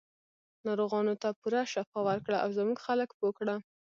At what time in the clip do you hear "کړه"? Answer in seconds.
3.37-3.55